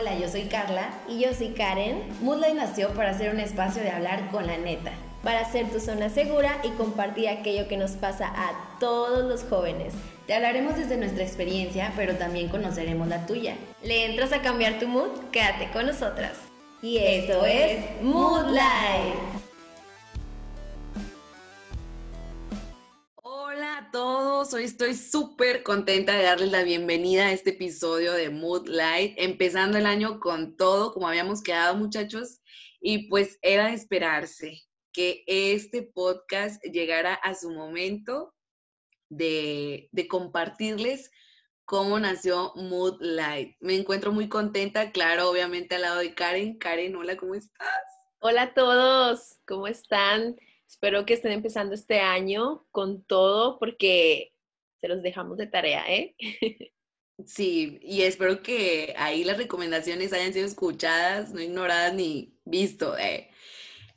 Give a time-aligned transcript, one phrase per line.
[0.00, 0.88] Hola, yo soy Carla.
[1.08, 2.02] Y yo soy Karen.
[2.22, 4.92] Moodlight nació para ser un espacio de hablar con la neta.
[5.22, 9.92] Para ser tu zona segura y compartir aquello que nos pasa a todos los jóvenes.
[10.26, 13.56] Te hablaremos desde nuestra experiencia, pero también conoceremos la tuya.
[13.82, 15.10] ¿Le entras a cambiar tu mood?
[15.32, 16.32] Quédate con nosotras.
[16.80, 19.39] Y esto, es Moodlight.
[24.54, 29.86] Hoy estoy súper contenta de darles la bienvenida a este episodio de Moodlight, empezando el
[29.86, 32.40] año con todo, como habíamos quedado muchachos,
[32.80, 38.34] y pues era de esperarse que este podcast llegara a su momento
[39.08, 41.12] de, de compartirles
[41.64, 43.56] cómo nació Moodlight.
[43.60, 46.58] Me encuentro muy contenta, claro, obviamente al lado de Karen.
[46.58, 47.68] Karen, hola, ¿cómo estás?
[48.18, 50.36] Hola a todos, ¿cómo están?
[50.66, 54.32] Espero que estén empezando este año con todo porque
[54.80, 56.16] se los dejamos de tarea, ¿eh?
[57.26, 62.96] Sí, y espero que ahí las recomendaciones hayan sido escuchadas, no ignoradas ni visto.
[62.96, 63.28] Eh.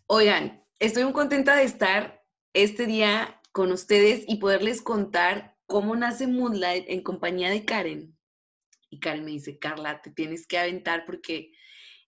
[0.07, 6.27] Oigan, estoy muy contenta de estar este día con ustedes y poderles contar cómo nace
[6.27, 8.17] Moonlight en compañía de Karen.
[8.89, 11.53] Y Karen me dice, Carla, te tienes que aventar porque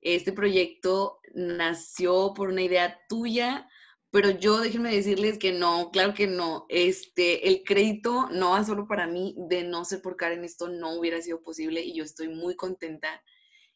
[0.01, 3.67] este proyecto nació por una idea tuya,
[4.11, 6.65] pero yo déjenme decirles que no, claro que no.
[6.69, 10.97] Este, el crédito no va solo para mí, de no ser por Karen esto no
[10.97, 13.21] hubiera sido posible y yo estoy muy contenta.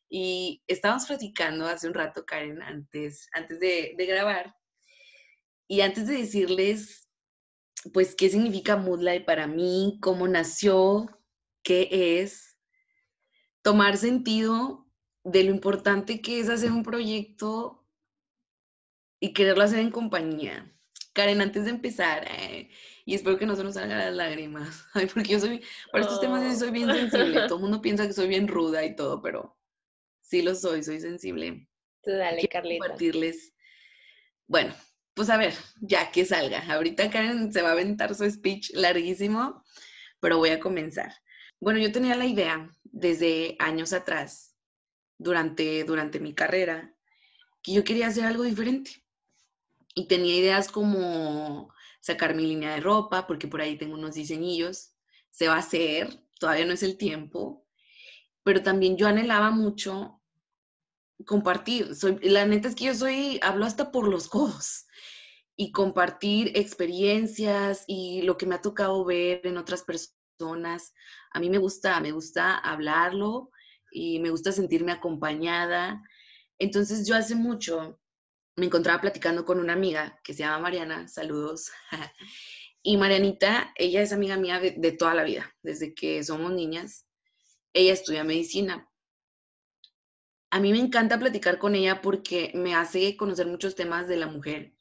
[0.10, 4.56] Y estábamos platicando hace un rato, Karen, antes, antes de, de grabar,
[5.72, 7.08] y antes de decirles,
[7.94, 11.22] pues, qué significa Moodlight para mí, cómo nació,
[11.62, 12.58] qué es,
[13.62, 14.88] tomar sentido
[15.24, 17.79] de lo importante que es hacer un proyecto
[19.20, 20.72] y quererlo hacer en compañía.
[21.14, 22.70] Karen, antes de empezar, eh,
[23.06, 26.58] y espero que no se nos salgan las lágrimas, porque yo soy, para estos temas
[26.58, 27.42] soy bien sensible.
[27.48, 29.58] Todo el mundo piensa que soy bien ruda y todo, pero
[30.22, 31.68] sí lo soy, soy sensible.
[32.04, 32.86] Tú dale, Carlita.
[32.86, 33.54] Compartirles.
[34.48, 34.74] Bueno,
[35.14, 36.64] pues a ver, ya que salga.
[36.72, 39.64] Ahorita Karen se va a aventar su speech larguísimo,
[40.20, 41.14] pero voy a comenzar.
[41.60, 44.56] Bueno, yo tenía la idea desde años atrás,
[45.18, 46.96] durante, durante mi carrera,
[47.62, 48.92] que yo quería hacer algo diferente.
[49.96, 54.94] Y tenía ideas como sacar mi línea de ropa, porque por ahí tengo unos diseñillos.
[55.30, 57.66] Se va a hacer, todavía no es el tiempo.
[58.44, 60.22] Pero también yo anhelaba mucho
[61.26, 61.96] compartir.
[61.96, 64.86] Soy, la neta es que yo soy, hablo hasta por los codos
[65.56, 70.94] y compartir experiencias y lo que me ha tocado ver en otras personas.
[71.34, 73.52] A mí me gusta, me gusta hablarlo
[73.92, 76.02] y me gusta sentirme acompañada.
[76.60, 78.00] Entonces yo hace mucho
[78.60, 81.72] me encontraba platicando con una amiga que se llama Mariana, saludos.
[82.84, 87.06] y Marianita, ella es amiga mía de, de toda la vida, desde que somos niñas.
[87.74, 88.90] Ella estudia medicina,
[90.52, 94.26] a mí me encanta platicar con ella porque me hace conocer muchos temas de la
[94.26, 94.74] mujer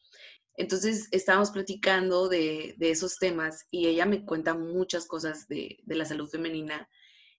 [0.59, 6.28] entonces estábamos platicando de, esos temas y ella me cuenta muchas cosas de, la salud
[6.28, 6.89] femenina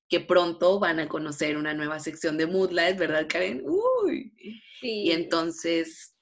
[0.07, 3.61] que pronto van a conocer una nueva sección de Moodlight, ¿verdad, Karen?
[3.65, 4.33] Uy.
[4.81, 6.15] Y entonces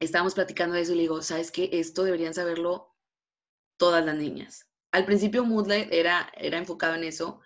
[0.00, 1.70] estábamos platicando de eso y le digo, ¿sabes qué?
[1.72, 2.94] Esto deberían saberlo
[3.76, 4.68] todas las niñas.
[4.92, 7.40] Al principio Moodlight era, era enfocado en eso.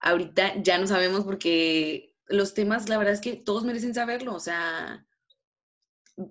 [0.00, 4.34] Ahorita ya no sabemos porque los temas, la verdad es que todos merecen saberlo.
[4.34, 5.06] O sea,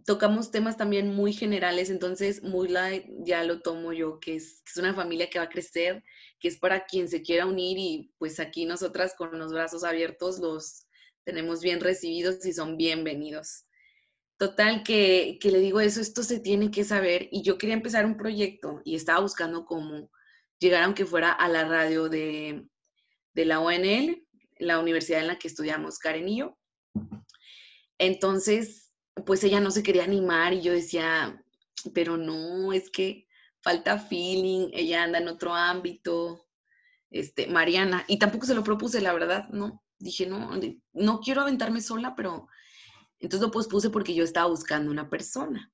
[0.05, 4.77] tocamos temas también muy generales, entonces Moonlight ya lo tomo yo, que es, que es,
[4.77, 6.03] una familia que va a crecer,
[6.39, 10.39] que es para quien se quiera unir y pues aquí nosotras con los brazos abiertos
[10.39, 10.87] los
[11.25, 13.65] tenemos bien recibidos y son bienvenidos.
[14.43, 18.05] Total, que, que le digo eso, esto se tiene que saber y yo quería empezar
[18.05, 20.11] un proyecto y estaba buscando cómo
[20.59, 22.67] llegar aunque fuera a la radio de,
[23.33, 24.21] de la ONL,
[24.59, 26.57] la universidad en la que estudiamos Karen y yo.
[27.97, 28.91] Entonces,
[29.25, 31.41] pues ella no se quería animar y yo decía,
[31.93, 33.25] pero no, es que
[33.61, 36.49] falta feeling, ella anda en otro ámbito,
[37.11, 40.51] este, Mariana, y tampoco se lo propuse, la verdad, no, dije, no,
[40.91, 42.49] no quiero aventarme sola, pero
[43.23, 45.71] entonces lo pospuse porque yo estaba buscando una persona.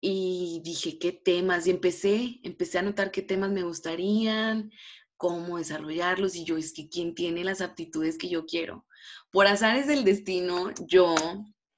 [0.00, 1.66] Y dije, ¿qué temas?
[1.66, 4.70] Y empecé, empecé a notar qué temas me gustarían,
[5.16, 8.86] cómo desarrollarlos, y yo, es que quién tiene las aptitudes que yo quiero.
[9.30, 11.14] Por azares del destino, yo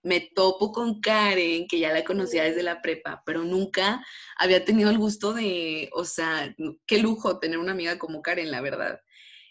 [0.03, 4.05] me topo con Karen, que ya la conocía desde la prepa, pero nunca
[4.39, 6.55] había tenido el gusto de, o sea,
[6.87, 9.01] qué lujo tener una amiga como Karen, la verdad.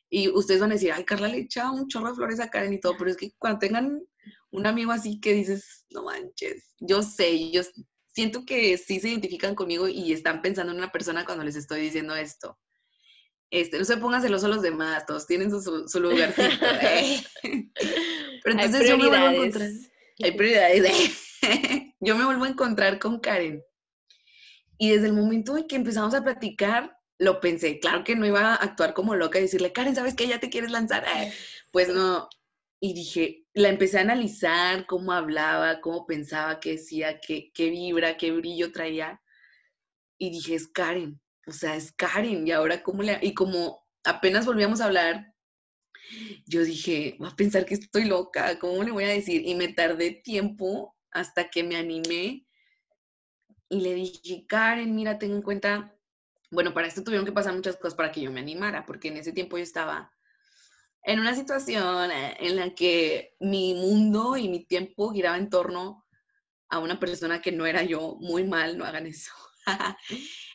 [0.09, 2.73] Y ustedes van a decir, ay, Carla le echa un chorro de flores a Karen
[2.73, 4.01] y todo, pero es que cuando tengan
[4.51, 7.61] un amigo así que dices, no manches, yo sé, yo
[8.13, 11.81] siento que sí se identifican conmigo y están pensando en una persona cuando les estoy
[11.81, 12.57] diciendo esto.
[13.49, 16.41] Este, no se pongan celosos los demás, todos tienen su, su lugarcito.
[16.81, 17.23] ¿eh?
[18.43, 19.69] Pero Hay entonces yo me vuelvo a encontrar.
[20.23, 21.37] Hay prioridades.
[21.99, 23.63] yo me vuelvo a encontrar con Karen.
[24.77, 27.79] Y desde el momento en que empezamos a platicar, lo pensé.
[27.79, 30.27] Claro que no iba a actuar como loca y decirle, Karen, ¿sabes qué?
[30.27, 31.05] Ya te quieres lanzar.
[31.15, 31.33] Eh,
[31.71, 32.29] Pues no.
[32.85, 38.17] Y dije, la empecé a analizar, cómo hablaba, cómo pensaba, qué decía, qué, qué vibra,
[38.17, 39.21] qué brillo traía.
[40.17, 41.21] Y dije, es Karen.
[41.47, 42.45] O sea, es Karen.
[42.45, 43.19] Y ahora, ¿cómo le.?
[43.21, 45.33] Y como apenas volvíamos a hablar,
[46.45, 49.47] yo dije, va a pensar que estoy loca, ¿cómo le voy a decir?
[49.47, 52.45] Y me tardé tiempo hasta que me animé
[53.69, 55.97] y le dije, Karen, mira, ten en cuenta,
[56.51, 59.15] bueno, para esto tuvieron que pasar muchas cosas para que yo me animara, porque en
[59.15, 60.11] ese tiempo yo estaba
[61.03, 66.05] en una situación eh, en la que mi mundo y mi tiempo giraba en torno
[66.69, 69.31] a una persona que no era yo, muy mal, no hagan eso.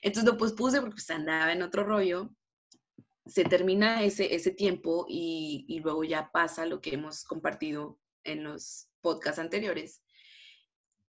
[0.03, 2.31] Entonces lo pospuse porque pues, andaba en otro rollo
[3.29, 8.43] se termina ese, ese tiempo y, y luego ya pasa lo que hemos compartido en
[8.43, 10.03] los podcasts anteriores.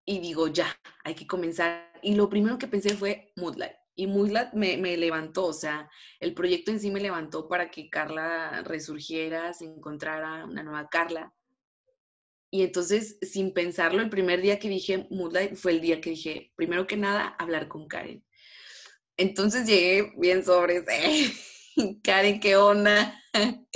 [0.04, 0.68] Y digo, ya,
[1.04, 1.92] hay que comenzar.
[2.02, 3.76] Y lo primero que pensé fue Moodlight.
[4.00, 5.90] Y Moodlight me, me levantó, o sea,
[6.20, 11.34] el proyecto en sí me levantó para que Carla resurgiera, se encontrara una nueva Carla.
[12.52, 16.54] Y entonces, sin pensarlo, el primer día que dije Moodlight fue el día que dije,
[16.56, 18.24] primero que nada, hablar con Karen.
[19.18, 20.86] Entonces llegué bien sobre
[22.04, 23.20] Karen, ¿qué onda?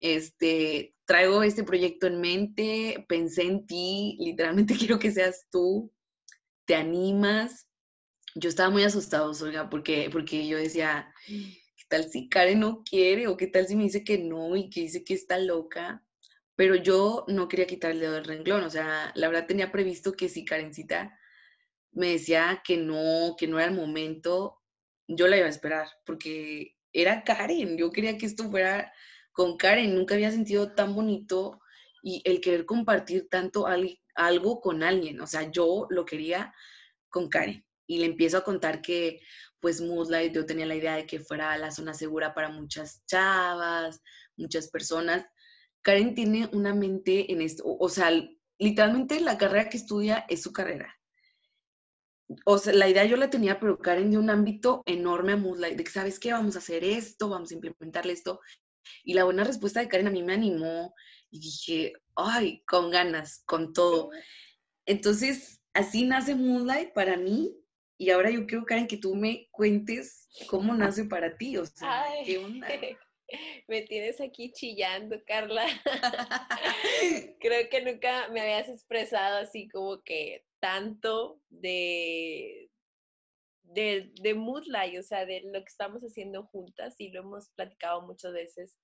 [0.00, 5.92] Este, traigo este proyecto en mente, pensé en ti, literalmente quiero que seas tú,
[6.66, 7.67] te animas.
[8.40, 13.26] Yo estaba muy asustado, Olga, porque, porque yo decía, ¿qué tal si Karen no quiere?
[13.26, 16.04] ¿O qué tal si me dice que no y que dice que está loca?
[16.54, 20.44] Pero yo no quería quitar el renglón, o sea, la verdad tenía previsto que si
[20.44, 21.18] Karencita
[21.90, 24.62] me decía que no, que no era el momento,
[25.08, 28.92] yo la iba a esperar, porque era Karen, yo quería que esto fuera
[29.32, 31.60] con Karen, nunca había sentido tan bonito
[32.04, 33.66] y el querer compartir tanto
[34.14, 36.54] algo con alguien, o sea, yo lo quería
[37.08, 39.20] con Karen y le empiezo a contar que
[39.58, 44.00] pues Moodlight yo tenía la idea de que fuera la zona segura para muchas chavas,
[44.36, 45.26] muchas personas.
[45.82, 48.12] Karen tiene una mente en esto, o sea,
[48.60, 50.94] literalmente la carrera que estudia es su carrera
[52.44, 55.76] o sea, la idea yo la tenía, pero Karen de un ámbito enorme a Moodlight,
[55.76, 56.32] de que, ¿sabes qué?
[56.32, 58.40] Vamos a hacer esto, vamos a implementarle esto.
[59.04, 60.94] Y la buena respuesta de Karen a mí me animó
[61.30, 64.10] y dije, ay, con ganas, con todo.
[64.86, 67.54] Entonces, así nace Moonlight para mí.
[67.98, 71.56] Y ahora yo quiero, Karen, que tú me cuentes cómo nace para ti.
[71.56, 72.68] O sea, Ay, ¿qué onda?
[73.68, 75.66] Me tienes aquí chillando, Carla.
[77.40, 82.70] Creo que nunca me habías expresado así como que tanto de,
[83.64, 88.00] de, de Moodlight, o sea, de lo que estamos haciendo juntas y lo hemos platicado
[88.00, 88.78] muchas veces,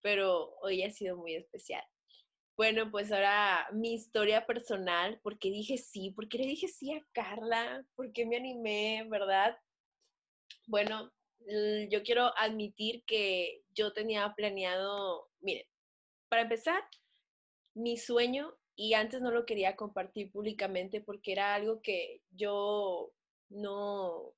[0.00, 1.84] pero hoy ha sido muy especial.
[2.56, 7.84] Bueno, pues ahora mi historia personal, porque dije sí, porque le dije sí a Carla,
[7.96, 9.58] porque me animé, ¿verdad?
[10.68, 11.10] Bueno,
[11.90, 15.66] yo quiero admitir que yo tenía planeado, miren,
[16.28, 16.82] para empezar,
[17.74, 23.12] mi sueño, y antes no lo quería compartir públicamente porque era algo que yo
[23.48, 24.32] no,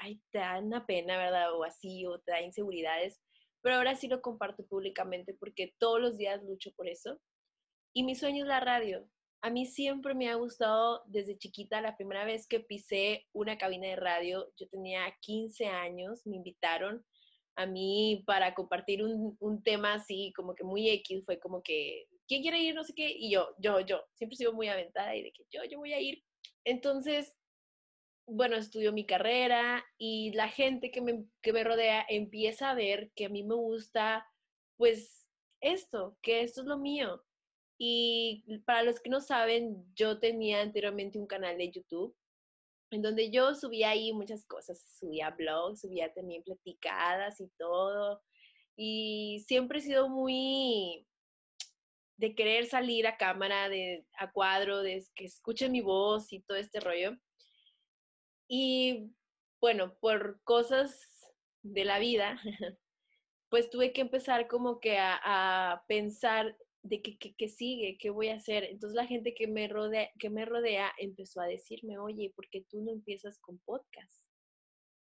[0.00, 1.54] ay, te da una pena, ¿verdad?
[1.56, 3.20] O así, o te da inseguridades,
[3.60, 7.20] pero ahora sí lo comparto públicamente porque todos los días lucho por eso.
[7.92, 9.08] Y mi sueño es la radio.
[9.42, 13.88] A mí siempre me ha gustado desde chiquita, la primera vez que pisé una cabina
[13.88, 17.04] de radio, yo tenía 15 años, me invitaron
[17.56, 22.06] a mí para compartir un, un tema así como que muy X, fue como que,
[22.28, 22.74] ¿quién quiere ir?
[22.74, 25.64] No sé qué, y yo, yo, yo, siempre sigo muy aventada y de que yo,
[25.64, 26.22] yo voy a ir.
[26.64, 27.34] Entonces,
[28.26, 33.10] bueno, estudio mi carrera y la gente que me, que me rodea empieza a ver
[33.16, 34.26] que a mí me gusta,
[34.76, 35.26] pues,
[35.60, 37.22] esto, que esto es lo mío.
[37.82, 42.14] Y para los que no saben, yo tenía anteriormente un canal de YouTube
[42.90, 48.22] en donde yo subía ahí muchas cosas, subía blogs, subía también platicadas y todo.
[48.76, 51.06] Y siempre he sido muy
[52.18, 56.58] de querer salir a cámara, de, a cuadro, de que escuchen mi voz y todo
[56.58, 57.16] este rollo.
[58.46, 59.10] Y
[59.58, 61.00] bueno, por cosas
[61.62, 62.38] de la vida,
[63.48, 68.10] pues tuve que empezar como que a, a pensar de qué, qué, qué, sigue, qué
[68.10, 68.64] voy a hacer.
[68.64, 72.64] Entonces la gente que me, rodea, que me rodea empezó a decirme, oye, ¿por qué
[72.68, 74.24] tú no empiezas con podcast?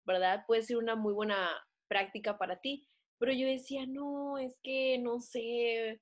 [0.06, 0.44] ¿Verdad?
[0.48, 1.50] Puede ser una muy buena
[1.88, 2.88] práctica para ti.
[3.20, 6.02] Pero yo decía, no, es que no sé,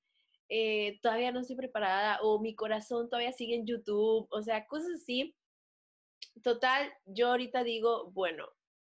[0.50, 5.02] eh, todavía no estoy preparada o mi corazón todavía sigue en YouTube, o sea, cosas
[5.02, 5.36] así.
[6.44, 8.46] Total, yo ahorita digo, bueno,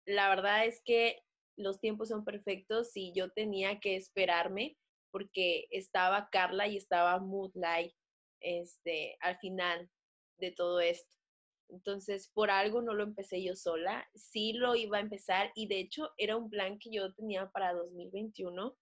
[0.06, 1.22] la verdad es que
[1.58, 4.78] los tiempos son perfectos y yo tenía que esperarme
[5.12, 7.94] porque estaba Carla y estaba Moodlight
[8.40, 9.90] este, al final
[10.38, 11.16] de todo esto.
[11.70, 15.80] Entonces, por algo no lo empecé yo sola, sí lo iba a empezar y de
[15.80, 18.78] hecho era un plan que yo tenía para 2021,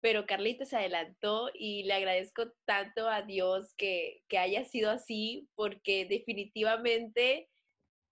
[0.00, 5.48] pero Carlita se adelantó y le agradezco tanto a Dios que, que haya sido así,
[5.54, 7.48] porque definitivamente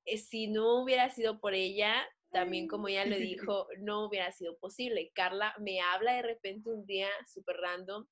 [0.05, 4.57] eh, si no hubiera sido por ella, también como ella le dijo, no hubiera sido
[4.59, 5.11] posible.
[5.15, 8.07] Carla me habla de repente un día súper random,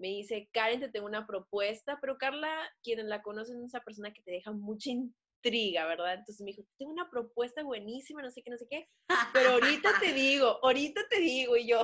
[0.00, 2.50] me dice, Karen, te tengo una propuesta, pero Carla,
[2.82, 6.14] quienes la conocen, es esa persona que te deja mucha intriga, ¿verdad?
[6.14, 8.88] Entonces me dijo, tengo una propuesta buenísima, no sé qué, no sé qué,
[9.34, 11.82] pero ahorita te digo, ahorita te digo, y yo,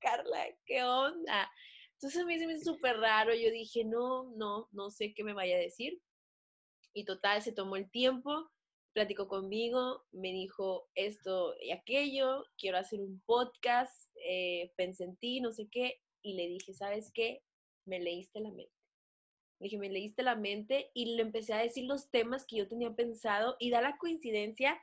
[0.00, 1.48] Carla, ¿qué onda?
[1.92, 5.22] Entonces a mí se me hizo súper raro, yo dije, no, no, no sé qué
[5.22, 6.00] me vaya a decir.
[6.92, 8.50] Y total, se tomó el tiempo,
[8.92, 15.40] platicó conmigo, me dijo esto y aquello, quiero hacer un podcast, eh, pensé en ti,
[15.40, 17.42] no sé qué, y le dije, ¿sabes qué?
[17.86, 18.72] Me leíste la mente.
[19.58, 22.68] Le dije, me leíste la mente y le empecé a decir los temas que yo
[22.68, 24.80] tenía pensado y da la coincidencia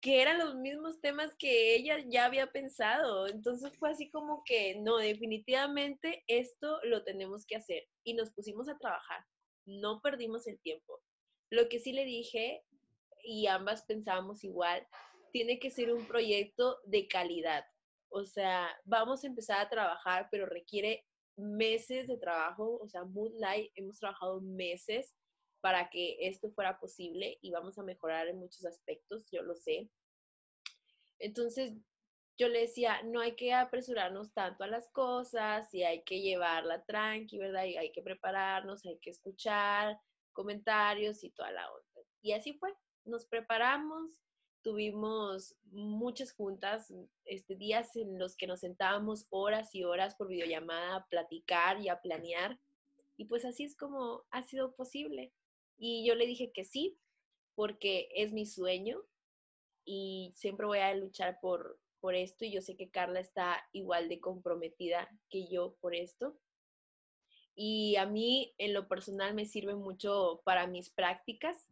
[0.00, 3.26] que eran los mismos temas que ella ya había pensado.
[3.26, 7.84] Entonces fue así como que, no, definitivamente esto lo tenemos que hacer.
[8.04, 9.24] Y nos pusimos a trabajar.
[9.66, 11.00] No perdimos el tiempo.
[11.50, 12.64] Lo que sí le dije,
[13.24, 14.86] y ambas pensábamos igual,
[15.32, 17.64] tiene que ser un proyecto de calidad.
[18.10, 21.06] O sea, vamos a empezar a trabajar, pero requiere
[21.36, 22.78] meses de trabajo.
[22.80, 25.14] O sea, Moodlight hemos trabajado meses
[25.60, 29.90] para que esto fuera posible y vamos a mejorar en muchos aspectos, yo lo sé.
[31.18, 31.74] Entonces,
[32.38, 36.84] yo le decía, no hay que apresurarnos tanto a las cosas y hay que llevarla
[36.84, 37.64] tranqui, ¿verdad?
[37.64, 39.98] Y hay que prepararnos, hay que escuchar
[40.32, 41.88] comentarios y toda la onda.
[42.22, 42.72] Y así fue,
[43.08, 44.18] nos preparamos,
[44.62, 46.92] tuvimos muchas juntas,
[47.24, 51.88] este, días en los que nos sentábamos horas y horas por videollamada a platicar y
[51.88, 52.60] a planear.
[53.16, 55.32] Y pues así es como ha sido posible.
[55.76, 56.98] Y yo le dije que sí,
[57.54, 59.02] porque es mi sueño
[59.84, 64.08] y siempre voy a luchar por, por esto y yo sé que Carla está igual
[64.08, 66.38] de comprometida que yo por esto.
[67.54, 71.67] Y a mí en lo personal me sirve mucho para mis prácticas.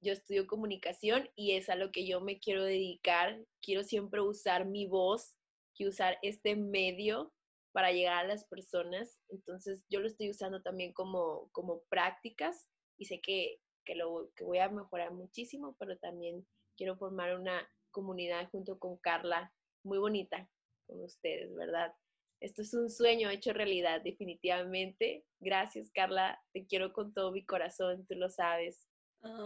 [0.00, 3.38] Yo estudio comunicación y es a lo que yo me quiero dedicar.
[3.62, 5.34] Quiero siempre usar mi voz,
[5.74, 7.32] quiero usar este medio
[7.72, 9.18] para llegar a las personas.
[9.28, 14.44] Entonces yo lo estoy usando también como, como prácticas y sé que, que, lo, que
[14.44, 19.52] voy a mejorar muchísimo, pero también quiero formar una comunidad junto con Carla
[19.84, 20.48] muy bonita
[20.86, 21.94] con ustedes, ¿verdad?
[22.40, 25.24] Esto es un sueño hecho realidad, definitivamente.
[25.40, 26.42] Gracias, Carla.
[26.52, 28.86] Te quiero con todo mi corazón, tú lo sabes.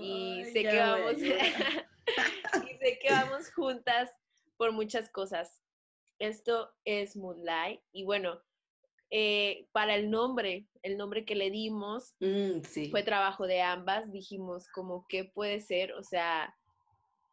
[0.00, 1.14] y sé que vamos
[2.70, 4.10] y sé que vamos juntas
[4.56, 5.60] por muchas cosas.
[6.20, 8.40] Esto es Moonlight y bueno,
[9.10, 14.10] eh, para el nombre, el nombre que le dimos mm, fue trabajo de ambas.
[14.12, 15.92] Dijimos, como, ¿qué puede ser?
[15.94, 16.54] O sea,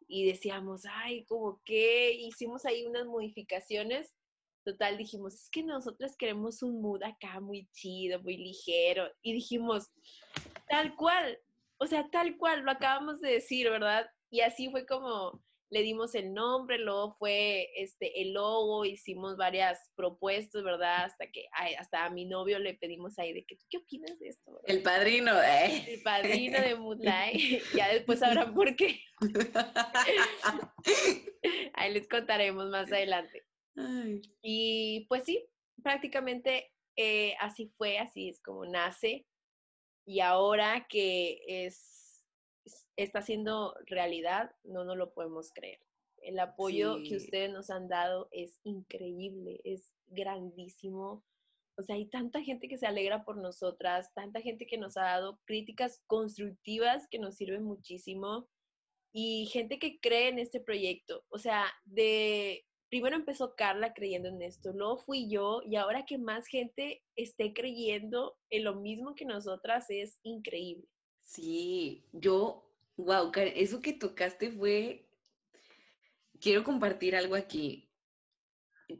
[0.08, 4.12] y decíamos, ay, como que hicimos ahí unas modificaciones.
[4.64, 9.08] Total, dijimos, es que nosotras queremos un mood acá muy chido, muy ligero.
[9.22, 9.90] Y dijimos,
[10.68, 11.38] tal cual,
[11.82, 14.08] o sea, tal cual, lo acabamos de decir, ¿verdad?
[14.30, 19.90] Y así fue como le dimos el nombre, luego fue este, el logo, hicimos varias
[19.96, 21.06] propuestas, ¿verdad?
[21.06, 21.46] Hasta que
[21.78, 24.60] hasta a mi novio le pedimos ahí de que, ¿qué opinas de esto?
[24.64, 25.84] El padrino, ¿eh?
[25.88, 27.62] El padrino de Moonlight.
[27.74, 29.00] ya después sabrán por qué.
[31.72, 33.44] ahí les contaremos más adelante.
[34.42, 35.48] Y pues sí,
[35.82, 39.26] prácticamente eh, así fue, así es como nace.
[40.04, 41.92] Y ahora que es
[42.96, 45.80] está siendo realidad, no nos lo podemos creer.
[46.18, 51.24] El apoyo que ustedes nos han dado es increíble, es grandísimo.
[51.76, 55.02] O sea, hay tanta gente que se alegra por nosotras, tanta gente que nos ha
[55.02, 58.48] dado críticas constructivas que nos sirven muchísimo
[59.12, 61.24] y gente que cree en este proyecto.
[61.28, 66.18] O sea, de primero empezó Carla creyendo en esto, luego fui yo y ahora que
[66.18, 70.86] más gente esté creyendo en lo mismo que nosotras es increíble.
[71.24, 75.08] Sí, yo Wow, Karen, eso que tocaste fue.
[76.40, 77.90] Quiero compartir algo aquí.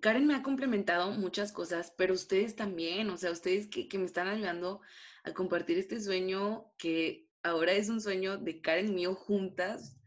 [0.00, 4.28] Karen me ha complementado muchas cosas, pero ustedes también, o sea, ustedes que, me están
[4.28, 4.80] ayudando
[5.24, 9.98] a compartir este sueño que ahora es un sueño de Karen mío juntas.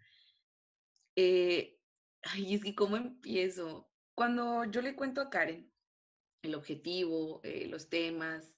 [1.15, 1.74] Eh,
[2.25, 3.89] ay, es que cómo empiezo.
[4.13, 5.71] Cuando yo le cuento a Karen
[6.41, 8.53] el objetivo, eh, los temas,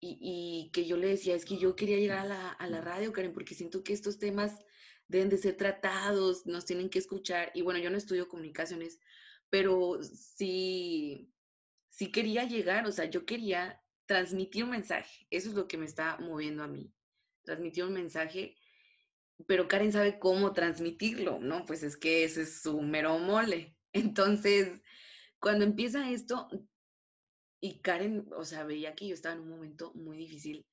[0.00, 3.12] y, que yo le decía, es que yo quería llegar a la, a la radio,
[3.12, 4.64] Karen, porque siento que estos temas
[5.08, 7.50] deben de ser tratados, nos tienen que escuchar.
[7.54, 9.00] Y bueno, yo no estudio comunicaciones,
[9.50, 11.32] pero sí,
[11.88, 15.26] sí quería llegar, o sea, yo quería transmitir un mensaje.
[15.30, 16.92] Eso es lo que me está moviendo a mí.
[17.42, 18.56] Transmitir un mensaje,
[19.46, 21.64] pero Karen sabe cómo transmitirlo, ¿no?
[21.64, 23.76] Pues es que ese es su mero mole.
[23.92, 24.80] Entonces,
[25.40, 26.48] cuando empieza esto,
[27.60, 30.66] y Karen, o sea, veía que yo estaba en un momento muy difícil.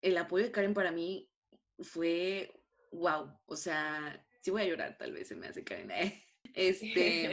[0.00, 1.30] El apoyo de Karen para mí
[1.78, 2.52] fue
[2.90, 3.38] wow.
[3.46, 5.90] O sea, sí voy a llorar, tal vez se me hace Karen.
[5.90, 6.24] ¿eh?
[6.54, 7.30] Este,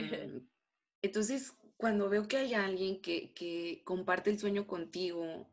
[1.02, 5.52] entonces, cuando veo que hay alguien que, que comparte el sueño contigo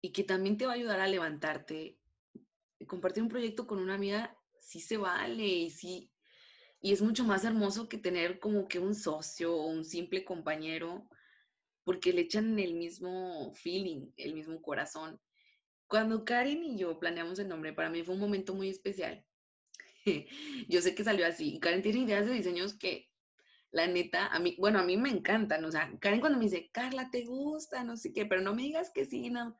[0.00, 2.01] y que también te va a ayudar a levantarte,
[2.86, 6.12] compartir un proyecto con una amiga sí se vale y sí,
[6.80, 11.08] y es mucho más hermoso que tener como que un socio o un simple compañero
[11.84, 15.20] porque le echan el mismo feeling, el mismo corazón.
[15.86, 19.24] Cuando Karen y yo planeamos el nombre, para mí fue un momento muy especial.
[20.68, 21.58] yo sé que salió así.
[21.60, 23.10] Karen tiene ideas de diseños que,
[23.70, 25.64] la neta, a mí, bueno, a mí me encantan.
[25.64, 27.84] O sea, Karen cuando me dice, Carla, ¿te gusta?
[27.84, 29.56] No sé qué, pero no me digas que sí, no.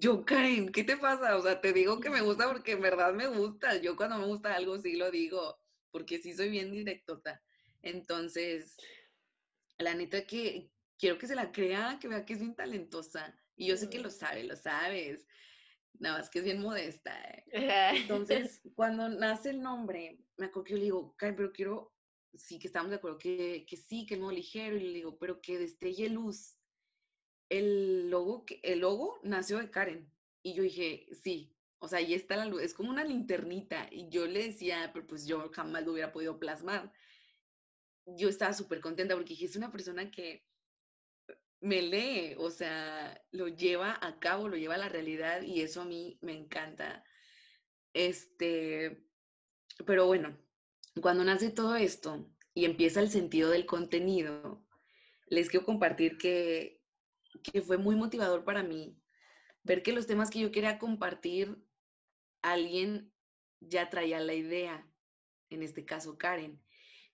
[0.00, 1.36] Yo, Karen, ¿qué te pasa?
[1.36, 3.76] O sea, te digo que me gusta porque en verdad me gusta.
[3.80, 5.58] Yo cuando me gusta algo sí lo digo,
[5.90, 7.42] porque sí soy bien directota.
[7.82, 8.76] Entonces,
[9.78, 13.38] la neta que, quiero que se la crea, que vea que es bien talentosa.
[13.56, 15.26] Y yo sé que lo sabe, lo sabes.
[15.98, 17.12] Nada más que es bien modesta.
[17.22, 17.44] ¿eh?
[18.08, 21.94] Entonces, cuando nace el nombre, me acuerdo que yo le digo, Kai, pero quiero,
[22.34, 24.76] sí que estamos de acuerdo, que, que sí, que es modo ligero.
[24.76, 26.56] Y le digo, pero que destelle luz.
[27.48, 30.10] El logo, el logo nació de Karen.
[30.42, 33.88] Y yo dije, sí, o sea, ahí está la luz, es como una linternita.
[33.90, 36.92] Y yo le decía, pero pues yo jamás lo hubiera podido plasmar.
[38.06, 40.46] Yo estaba súper contenta porque dije, es una persona que
[41.60, 45.80] me lee, o sea, lo lleva a cabo, lo lleva a la realidad y eso
[45.80, 47.04] a mí me encanta.
[47.94, 49.02] Este,
[49.86, 50.36] pero bueno,
[51.00, 54.62] cuando nace todo esto y empieza el sentido del contenido,
[55.28, 56.73] les quiero compartir que,
[57.42, 58.96] que fue muy motivador para mí
[59.64, 61.56] ver que los temas que yo quería compartir,
[62.42, 63.12] alguien
[63.60, 64.86] ya traía la idea,
[65.50, 66.62] en este caso Karen,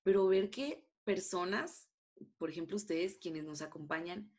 [0.02, 1.88] pero ver que personas,
[2.38, 4.32] por ejemplo ustedes quienes nos acompañan,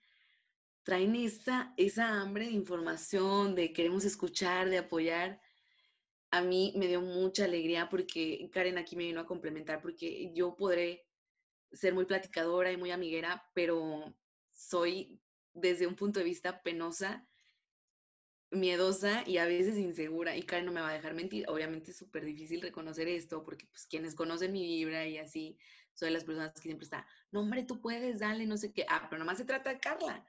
[0.83, 5.39] traen esa, esa hambre de información, de queremos escuchar, de apoyar.
[6.31, 10.55] A mí me dio mucha alegría porque Karen aquí me vino a complementar porque yo
[10.55, 11.05] podré
[11.71, 14.15] ser muy platicadora y muy amiguera, pero
[14.49, 15.21] soy
[15.53, 17.27] desde un punto de vista penosa,
[18.51, 20.35] miedosa y a veces insegura.
[20.35, 21.45] Y Karen no me va a dejar mentir.
[21.49, 25.57] Obviamente es súper difícil reconocer esto porque pues quienes conocen mi vibra y así,
[25.93, 28.85] soy de las personas que siempre está, no hombre, tú puedes, dale, no sé qué.
[28.89, 30.25] Ah, pero nomás se trata de Carla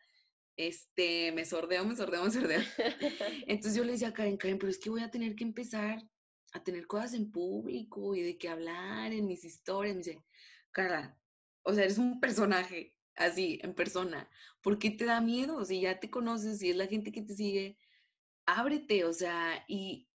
[0.56, 2.60] este, me sordeo, me sordeo, me sordeo.
[3.46, 6.02] Entonces yo le decía a Karen, Karen, pero es que voy a tener que empezar
[6.52, 9.96] a tener cosas en público y de qué hablar en mis historias.
[9.96, 10.24] Me dice,
[10.70, 11.18] Carla,
[11.62, 14.28] o sea, eres un personaje así, en persona.
[14.60, 15.64] ¿Por qué te da miedo?
[15.64, 17.78] Si ya te conoces, y es la gente que te sigue,
[18.46, 20.08] ábrete, o sea, y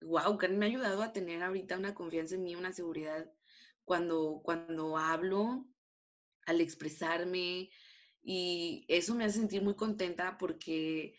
[0.00, 3.30] wow, Karen me ha ayudado a tener ahorita una confianza en mí, una seguridad
[3.84, 5.66] cuando, cuando hablo,
[6.46, 7.70] al expresarme,
[8.22, 11.18] y eso me hace sentir muy contenta porque,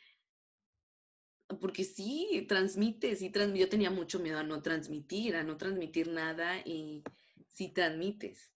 [1.61, 6.07] porque sí, transmite, sí, trans, yo tenía mucho miedo a no transmitir, a no transmitir
[6.07, 7.03] nada y
[7.47, 8.54] sí transmites.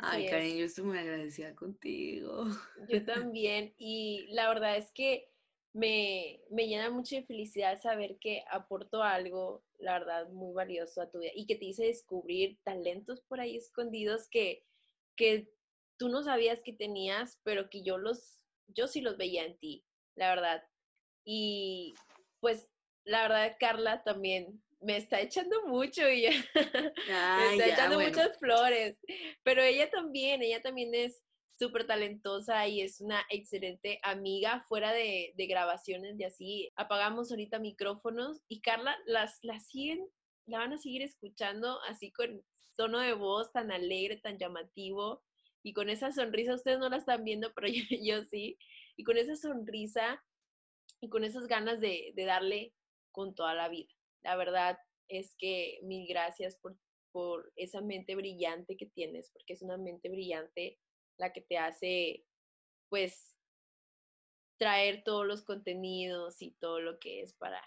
[0.00, 2.46] Ay, Karen, yo estoy muy agradecida contigo.
[2.88, 5.30] Yo también, y la verdad es que
[5.72, 11.10] me, me llena mucho de felicidad saber que aporto algo, la verdad, muy valioso a
[11.10, 14.64] tu vida y que te hice descubrir talentos por ahí escondidos que,
[15.16, 15.52] que
[15.98, 19.84] tú no sabías que tenías, pero que yo los, yo sí los veía en ti,
[20.14, 20.64] la verdad.
[21.24, 21.94] Y
[22.40, 22.68] pues
[23.04, 26.22] la verdad, Carla también me está echando mucho y
[26.96, 28.96] me está echando muchas flores,
[29.42, 31.22] pero ella también, ella también es
[31.58, 36.70] súper talentosa y es una excelente amiga fuera de, de, grabaciones de así.
[36.76, 40.08] Apagamos ahorita micrófonos y Carla las, las siguen,
[40.46, 42.44] la van a seguir escuchando así con
[42.76, 45.24] tono de voz tan alegre, tan llamativo
[45.62, 47.66] y con esa sonrisa, ustedes no la están viendo, pero
[48.02, 48.58] yo, sí,
[48.96, 50.22] y con esa sonrisa
[51.00, 52.72] y con esas ganas de, darle
[53.10, 53.92] con toda la vida.
[54.22, 54.78] La verdad
[55.08, 56.76] es que mil gracias por,
[57.12, 60.78] por esa mente brillante que tienes, porque es una mente brillante
[61.18, 62.24] la que te hace,
[62.88, 63.36] pues,
[64.58, 67.62] traer todos los contenidos y todo lo que es para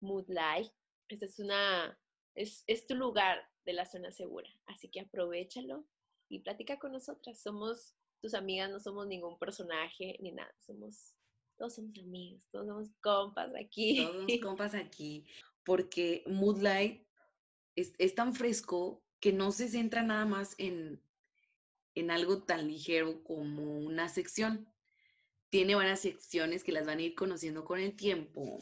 [0.00, 0.72] Mood Life.
[1.08, 1.98] Esta es una,
[2.34, 5.84] es, es tu lugar de la zona segura, así que aprovechalo
[6.28, 7.40] y platica con nosotras.
[7.40, 11.14] Somos tus amigas, no somos ningún personaje ni nada, somos,
[11.56, 14.04] todos somos amigos, todos somos compas aquí.
[14.04, 15.26] Todos somos compas aquí,
[15.68, 17.06] porque Moodlight
[17.76, 20.98] es, es tan fresco que no se centra nada más en,
[21.94, 24.66] en algo tan ligero como una sección.
[25.50, 28.58] Tiene varias secciones que las van a ir conociendo con el tiempo.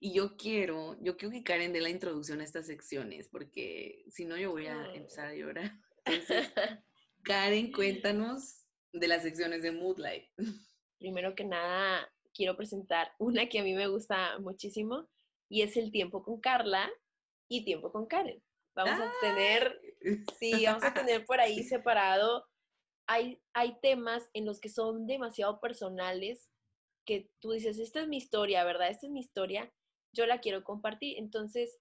[0.00, 4.24] Y yo quiero, yo quiero que Karen dé la introducción a estas secciones, porque si
[4.24, 5.78] no yo voy a empezar a llorar.
[7.22, 10.28] Karen, cuéntanos de las secciones de Moodlight.
[10.98, 15.08] Primero que nada, quiero presentar una que a mí me gusta muchísimo
[15.48, 16.90] y es el tiempo con Carla
[17.48, 18.42] y tiempo con Karen.
[18.74, 19.80] Vamos a tener,
[20.38, 22.44] sí, vamos a tener por ahí separado.
[23.08, 26.50] Hay, hay temas en los que son demasiado personales
[27.06, 28.90] que tú dices, esta es mi historia, ¿verdad?
[28.90, 29.72] Esta es mi historia,
[30.12, 31.18] yo la quiero compartir.
[31.18, 31.78] Entonces,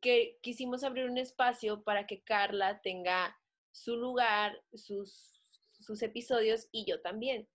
[0.00, 3.36] que quisimos abrir un espacio para que Carla tenga
[3.72, 5.42] su lugar, sus,
[5.80, 7.48] sus episodios y yo también.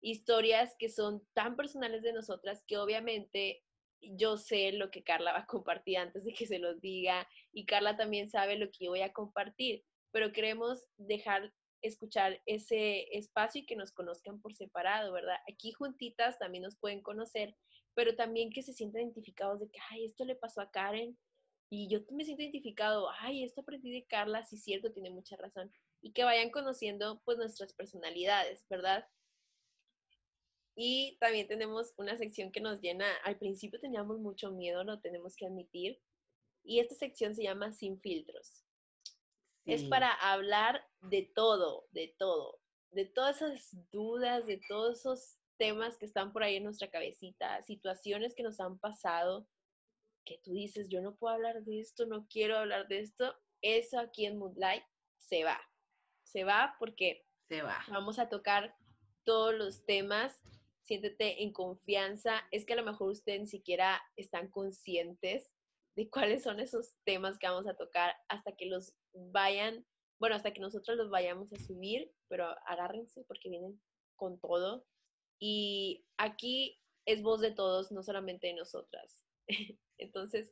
[0.00, 3.64] Historias que son tan personales de nosotras que obviamente
[4.16, 7.66] yo sé lo que Carla va a compartir antes de que se los diga y
[7.66, 13.62] Carla también sabe lo que yo voy a compartir, pero queremos dejar escuchar ese espacio
[13.62, 15.36] y que nos conozcan por separado, ¿verdad?
[15.50, 17.56] Aquí juntitas también nos pueden conocer,
[17.94, 21.18] pero también que se sientan identificados de que, ay, esto le pasó a Karen
[21.70, 25.72] y yo me siento identificado, ay, esto aprendí de Carla, sí, cierto, tiene mucha razón,
[26.00, 29.06] y que vayan conociendo pues nuestras personalidades, ¿verdad?
[30.76, 35.36] Y también tenemos una sección que nos llena, al principio teníamos mucho miedo, lo tenemos
[35.36, 36.00] que admitir,
[36.64, 38.64] y esta sección se llama Sin filtros.
[39.66, 42.60] Es para hablar de todo, de todo,
[42.90, 47.62] de todas esas dudas, de todos esos temas que están por ahí en nuestra cabecita,
[47.62, 49.48] situaciones que nos han pasado,
[50.24, 53.98] que tú dices, yo no puedo hablar de esto, no quiero hablar de esto, eso
[53.98, 54.84] aquí en Moonlight
[55.16, 55.60] se va.
[56.24, 57.84] Se va porque se va.
[57.88, 58.76] vamos a tocar
[59.24, 60.40] todos los temas
[60.84, 62.42] siéntete en confianza.
[62.50, 65.50] Es que a lo mejor ustedes ni siquiera están conscientes
[65.96, 69.86] de cuáles son esos temas que vamos a tocar hasta que los vayan,
[70.18, 73.80] bueno, hasta que nosotros los vayamos a subir, pero agárrense porque vienen
[74.16, 74.86] con todo.
[75.38, 79.20] Y aquí es voz de todos, no solamente de nosotras.
[79.98, 80.50] Entonces,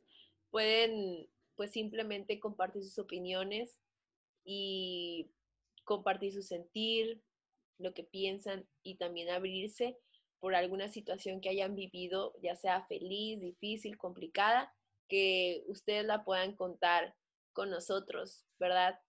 [0.49, 3.79] pueden pues simplemente compartir sus opiniones
[4.45, 5.31] y
[5.83, 7.21] compartir su sentir,
[7.77, 9.97] lo que piensan y también abrirse
[10.43, 14.75] por alguna situación que hayan vivido, ya sea feliz, difícil, complicada,
[15.07, 17.15] que ustedes la puedan contar
[17.53, 18.99] con nosotros, ¿verdad?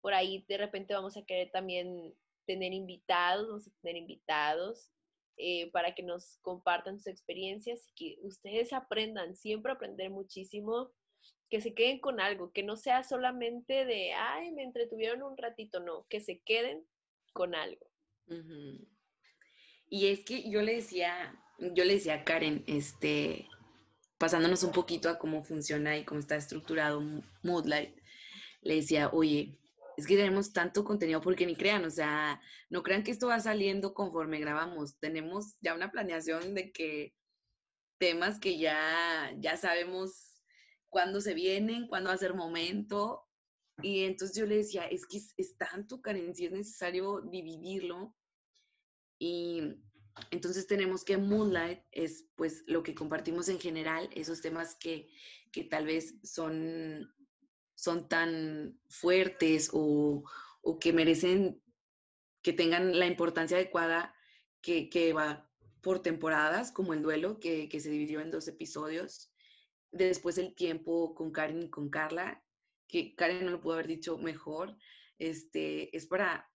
[0.00, 2.12] Por ahí de repente vamos a querer también
[2.44, 4.90] tener invitados, vamos a tener invitados
[5.36, 10.90] eh, para que nos compartan sus experiencias y que ustedes aprendan, siempre aprender muchísimo,
[11.50, 15.78] que se queden con algo, que no sea solamente de, ay, me entretuvieron un ratito,
[15.78, 16.84] no, que se queden
[17.32, 17.86] con algo.
[19.94, 23.46] Y es que yo le decía, yo le decía a Karen, este,
[24.18, 27.00] pasándonos un poquito a cómo funciona y cómo está estructurado
[27.44, 27.96] Moodlight,
[28.62, 29.56] le decía, oye,
[29.96, 33.38] es que tenemos tanto contenido porque ni crean, o sea, no crean que esto va
[33.38, 34.98] saliendo conforme grabamos.
[34.98, 37.14] Tenemos ya una planeación de que
[37.98, 40.42] temas que ya, ya sabemos
[40.88, 43.28] cuándo se vienen, cuándo va a ser momento.
[43.80, 48.12] Y entonces yo le decía, es que es, es tanto, Karen, si es necesario dividirlo
[49.18, 49.76] y
[50.30, 55.08] entonces tenemos que Moonlight es pues lo que compartimos en general, esos temas que,
[55.52, 57.12] que tal vez son,
[57.74, 60.24] son tan fuertes o,
[60.62, 61.60] o, que merecen
[62.42, 64.14] que tengan la importancia adecuada
[64.60, 65.50] que, que, va
[65.82, 69.30] por temporadas, como el duelo, que, que se dividió en dos episodios.
[69.92, 72.42] Después el tiempo con Karen y con Carla,
[72.88, 74.76] que Karen no lo pudo haber dicho mejor,
[75.18, 76.50] este, es para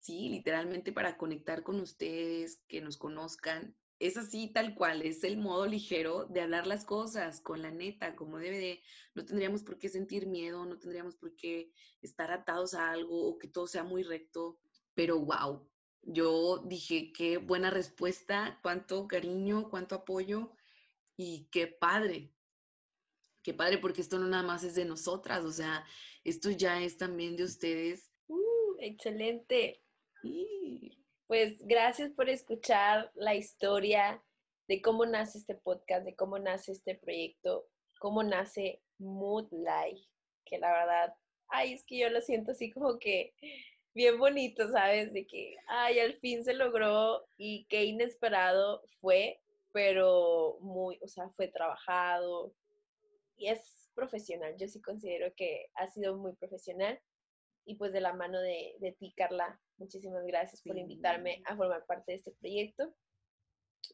[0.00, 3.76] sí, literalmente para conectar con ustedes, que nos conozcan.
[3.98, 8.14] Es así tal cual, es el modo ligero de hablar las cosas con la neta,
[8.14, 8.82] como debe de,
[9.14, 13.38] no tendríamos por qué sentir miedo, no tendríamos por qué estar atados a algo o
[13.38, 14.60] que todo sea muy recto,
[14.94, 15.68] pero wow,
[16.02, 20.52] yo dije, qué buena respuesta, cuánto cariño, cuánto apoyo
[21.16, 22.32] y qué padre,
[23.42, 25.84] qué padre porque esto no nada más es de nosotras, o sea,
[26.22, 28.12] esto ya es también de ustedes.
[28.28, 29.82] Uh, excelente.
[31.26, 34.22] Pues gracias por escuchar la historia
[34.66, 37.66] de cómo nace este podcast, de cómo nace este proyecto,
[38.00, 40.08] cómo nace Mood Life,
[40.44, 41.14] que la verdad,
[41.48, 43.34] ay, es que yo lo siento así como que
[43.94, 45.12] bien bonito, ¿sabes?
[45.12, 49.40] De que, ay, al fin se logró y qué inesperado fue,
[49.72, 52.52] pero muy, o sea, fue trabajado
[53.36, 54.56] y es profesional.
[54.56, 57.00] Yo sí considero que ha sido muy profesional
[57.68, 61.84] y pues de la mano de, de ti, Carla, muchísimas gracias por invitarme a formar
[61.84, 62.94] parte de este proyecto.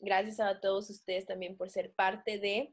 [0.01, 2.73] Gracias a todos ustedes también por ser parte de.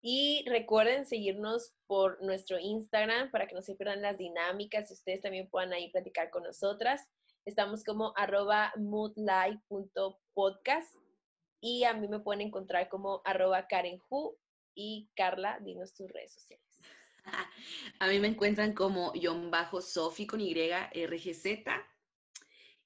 [0.00, 5.20] Y recuerden seguirnos por nuestro Instagram para que no se pierdan las dinámicas y ustedes
[5.20, 7.06] también puedan ahí platicar con nosotras.
[7.44, 10.96] Estamos como arroba moodlight.podcast
[11.60, 14.38] y a mí me pueden encontrar como arroba Karen Hu
[14.74, 16.63] y Carla, dinos tus redes sociales.
[17.98, 21.46] A mí me encuentran como John Bajo Sofi con Y, RGZ.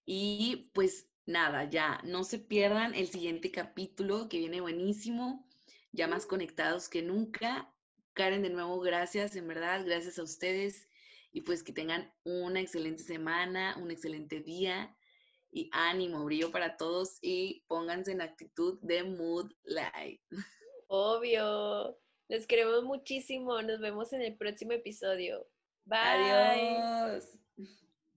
[0.05, 5.47] Y pues nada, ya no se pierdan el siguiente capítulo que viene buenísimo,
[5.93, 7.75] ya más conectados que nunca.
[8.15, 10.89] Karen, de nuevo, gracias, en verdad, gracias a ustedes
[11.31, 14.97] y pues que tengan una excelente semana, un excelente día
[15.51, 20.21] y ánimo, brillo para todos y pónganse en actitud de mood light.
[20.89, 21.99] Obvio.
[22.29, 23.61] Les queremos muchísimo.
[23.63, 25.47] Nos vemos en el próximo episodio.
[25.85, 25.99] Bye.
[26.01, 27.39] Adiós.